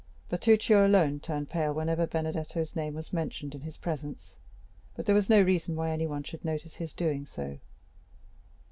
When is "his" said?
3.61-3.77, 6.77-6.91